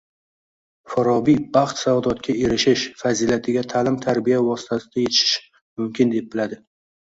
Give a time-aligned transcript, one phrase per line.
[0.93, 6.63] Forobiy baxt-saodatga erishish fazilatiga ta’lim-tarbiya vositasida yetishish mumkin deb biladi